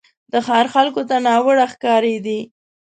د 0.31 0.33
ښار 0.45 0.65
خلکو 0.73 1.01
ته 1.09 1.15
ناوړه 1.27 1.65
ښکارېدی. 1.73 2.39